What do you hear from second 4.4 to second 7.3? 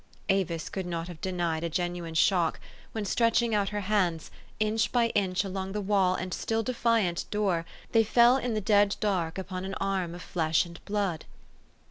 inch by inch along the wall and still defiant